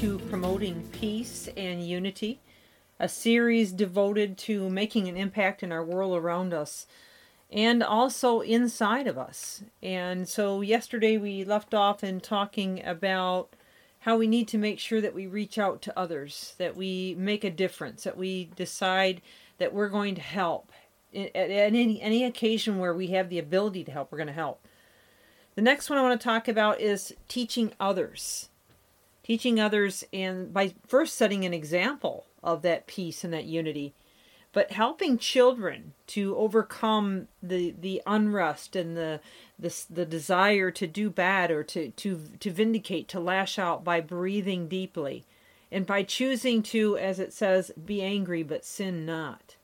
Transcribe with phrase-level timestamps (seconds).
[0.00, 2.40] to Promoting Peace and Unity,
[2.98, 6.86] a series devoted to making an impact in our world around us
[7.50, 9.62] and also inside of us.
[9.82, 13.54] And so, yesterday we left off in talking about
[13.98, 17.44] how we need to make sure that we reach out to others, that we make
[17.44, 19.20] a difference, that we decide
[19.58, 20.72] that we're going to help.
[21.14, 24.66] At any, any occasion where we have the ability to help, we're going to help.
[25.56, 28.48] The next one I want to talk about is teaching others
[29.22, 33.94] teaching others and by first setting an example of that peace and that unity
[34.52, 39.20] but helping children to overcome the the unrest and the
[39.58, 44.00] the, the desire to do bad or to to to vindicate to lash out by
[44.00, 45.24] breathing deeply
[45.70, 49.56] and by choosing to as it says be angry but sin not.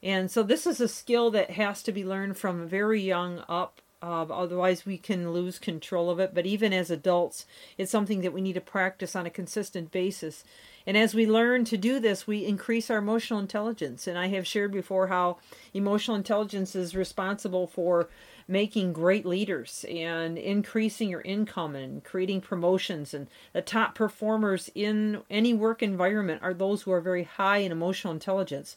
[0.00, 3.82] And so this is a skill that has to be learned from very young up
[4.00, 6.34] uh, otherwise, we can lose control of it.
[6.34, 7.46] But even as adults,
[7.76, 10.44] it's something that we need to practice on a consistent basis.
[10.86, 14.06] And as we learn to do this, we increase our emotional intelligence.
[14.06, 15.38] And I have shared before how
[15.74, 18.08] emotional intelligence is responsible for
[18.46, 23.12] making great leaders and increasing your income and creating promotions.
[23.12, 27.72] And the top performers in any work environment are those who are very high in
[27.72, 28.76] emotional intelligence.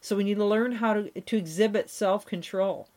[0.00, 2.88] So we need to learn how to, to exhibit self control.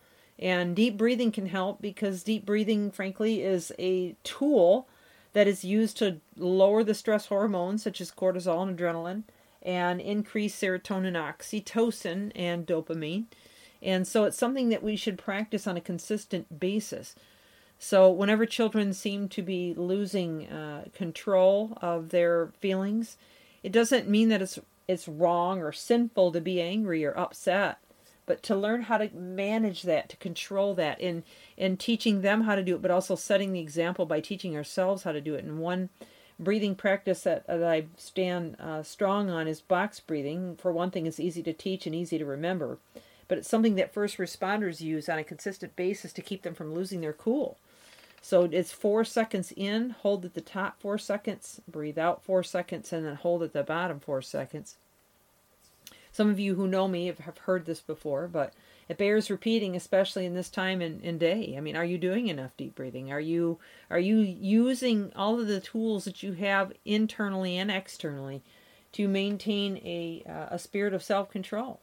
[0.42, 4.88] And deep breathing can help because deep breathing, frankly, is a tool
[5.34, 9.24] that is used to lower the stress hormones such as cortisol and adrenaline
[9.62, 13.26] and increase serotonin, oxytocin, and dopamine.
[13.82, 17.16] And so it's something that we should practice on a consistent basis.
[17.78, 23.18] So, whenever children seem to be losing uh, control of their feelings,
[23.64, 27.80] it doesn't mean that it's it's wrong or sinful to be angry or upset
[28.26, 31.24] but to learn how to manage that to control that in
[31.58, 35.04] in teaching them how to do it but also setting the example by teaching ourselves
[35.04, 35.44] how to do it.
[35.44, 35.90] And one
[36.40, 40.56] breathing practice that, that i stand uh, strong on is box breathing.
[40.56, 42.78] For one thing it's easy to teach and easy to remember
[43.28, 46.74] but it's something that first responders use on a consistent basis to keep them from
[46.74, 47.58] losing their cool.
[48.22, 52.92] So it's four seconds in hold at the top four seconds breathe out four seconds
[52.92, 54.76] and then hold at the bottom four seconds
[56.12, 58.54] some of you who know me have, heard this before, but
[58.90, 61.56] it bears repeating, especially in this time and, and day.
[61.58, 63.12] I mean, are you doing enough deep breathing?
[63.12, 68.44] Are you are you using all of the tools that you have internally and externally
[68.94, 71.80] to maintain a uh, a spirit of self control?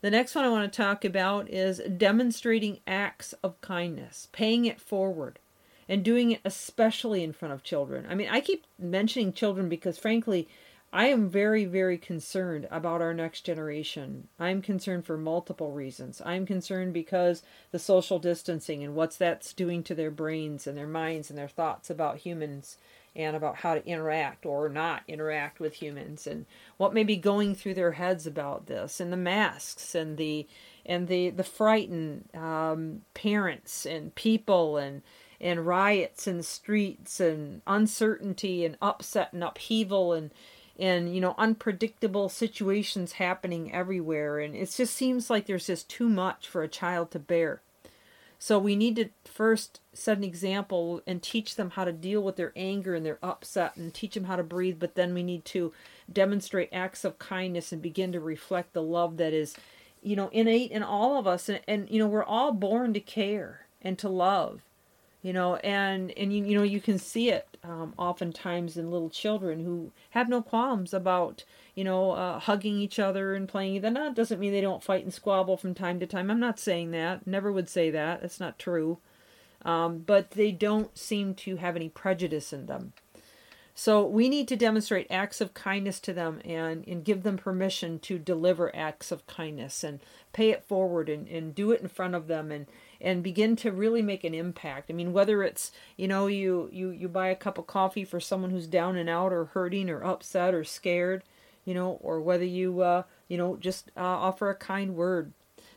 [0.00, 4.80] The next one I want to talk about is demonstrating acts of kindness, paying it
[4.80, 5.40] forward,
[5.88, 8.06] and doing it especially in front of children.
[8.08, 10.48] I mean, I keep mentioning children because, frankly,
[10.92, 14.28] I am very, very concerned about our next generation.
[14.38, 16.22] I'm concerned for multiple reasons.
[16.24, 20.86] I'm concerned because the social distancing and what's that's doing to their brains and their
[20.86, 22.78] minds and their thoughts about humans
[23.14, 26.46] and about how to interact or not interact with humans and
[26.78, 30.46] what may be going through their heads about this and the masks and the
[30.86, 35.02] and the the frightened um, parents and people and
[35.40, 40.30] and riots in the streets and uncertainty and upset and upheaval and
[40.78, 46.08] and you know unpredictable situations happening everywhere and it just seems like there's just too
[46.08, 47.60] much for a child to bear.
[48.40, 52.36] So we need to first set an example and teach them how to deal with
[52.36, 55.44] their anger and their upset and teach them how to breathe but then we need
[55.46, 55.72] to
[56.10, 59.56] demonstrate acts of kindness and begin to reflect the love that is
[60.02, 63.00] you know innate in all of us and, and you know we're all born to
[63.00, 64.62] care and to love
[65.22, 69.10] you know and and you, you know you can see it um, oftentimes in little
[69.10, 71.44] children who have no qualms about
[71.74, 75.12] you know uh, hugging each other and playing that doesn't mean they don't fight and
[75.12, 76.30] squabble from time to time.
[76.30, 77.26] I'm not saying that.
[77.26, 78.22] Never would say that.
[78.22, 78.98] That's not true.
[79.64, 82.92] Um, but they don't seem to have any prejudice in them
[83.80, 88.00] so we need to demonstrate acts of kindness to them and, and give them permission
[88.00, 90.00] to deliver acts of kindness and
[90.32, 92.66] pay it forward and, and do it in front of them and
[93.00, 94.90] and begin to really make an impact.
[94.90, 98.18] I mean, whether it's you know you you you buy a cup of coffee for
[98.18, 101.22] someone who's down and out or hurting or upset or scared,
[101.64, 105.32] you know, or whether you uh, you know just uh, offer a kind word.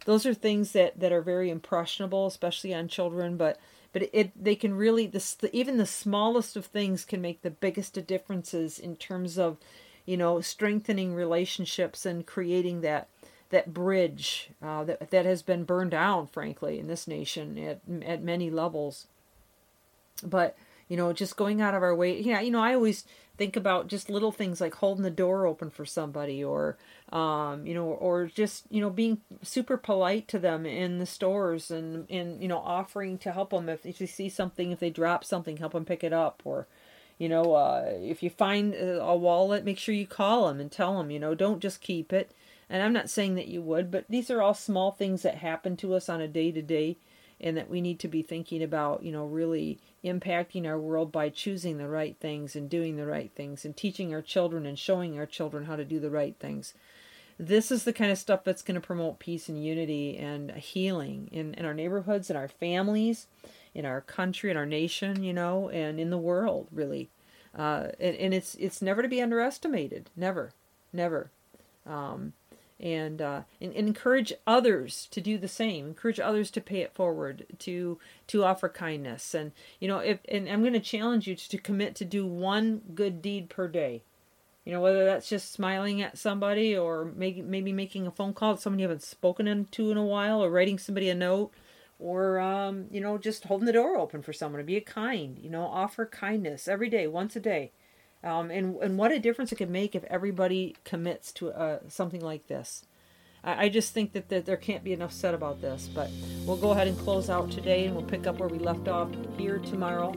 [0.05, 3.59] Those are things that that are very impressionable, especially on children, but
[3.93, 7.97] but it they can really this even the smallest of things can make the biggest
[7.97, 9.57] of differences in terms of
[10.05, 13.07] you know strengthening relationships and creating that
[13.49, 18.23] that bridge uh, that that has been burned down frankly in this nation at at
[18.23, 19.07] many levels.
[20.23, 20.55] But
[20.91, 22.19] you know just going out of our way.
[22.19, 23.05] Yeah you know i always
[23.37, 26.77] think about just little things like holding the door open for somebody or
[27.13, 31.71] um, you know or just you know being super polite to them in the stores
[31.71, 34.89] and and you know offering to help them if, if you see something if they
[34.89, 36.67] drop something help them pick it up or
[37.17, 40.97] you know uh, if you find a wallet make sure you call them and tell
[40.97, 42.31] them you know don't just keep it.
[42.69, 45.77] And i'm not saying that you would but these are all small things that happen
[45.77, 46.97] to us on a day to day
[47.41, 51.29] and that we need to be thinking about you know really impacting our world by
[51.29, 55.17] choosing the right things and doing the right things and teaching our children and showing
[55.17, 56.73] our children how to do the right things.
[57.37, 61.27] This is the kind of stuff that's going to promote peace and unity and healing
[61.31, 63.25] in, in our neighborhoods, in our families,
[63.73, 67.09] in our country, in our nation, you know, and in the world, really.
[67.57, 70.09] Uh, and, and it's it's never to be underestimated.
[70.15, 70.51] Never,
[70.93, 71.31] never.
[71.85, 72.33] Um,
[72.81, 75.87] and, uh, and, encourage others to do the same.
[75.87, 80.49] Encourage others to pay it forward, to to offer kindness, and you know, if and
[80.49, 84.01] I'm going to challenge you to, to commit to do one good deed per day.
[84.65, 88.55] You know, whether that's just smiling at somebody or maybe maybe making a phone call
[88.55, 91.51] to somebody you haven't spoken to in a while, or writing somebody a note,
[91.99, 94.59] or um, you know, just holding the door open for someone.
[94.59, 97.71] To be kind, you know, offer kindness every day, once a day.
[98.23, 102.21] Um, and and what a difference it could make if everybody commits to uh, something
[102.21, 102.85] like this.
[103.43, 105.89] I, I just think that, that there can't be enough said about this.
[105.93, 106.09] But
[106.45, 109.09] we'll go ahead and close out today, and we'll pick up where we left off
[109.37, 110.13] here tomorrow.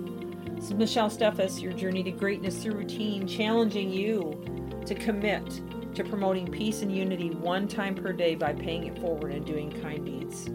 [0.57, 5.61] This is Michelle Steffes, your journey to greatness through routine, challenging you to commit
[5.95, 9.71] to promoting peace and unity one time per day by paying it forward and doing
[9.81, 10.51] kind deeds.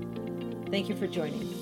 [0.70, 1.59] Thank you for joining.